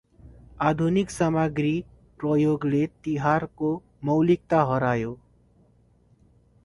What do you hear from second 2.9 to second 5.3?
तिहारको मौलिकता हरायो।